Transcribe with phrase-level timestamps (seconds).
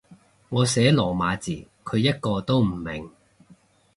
[0.49, 3.11] 我寫羅馬字，佢一個都唔明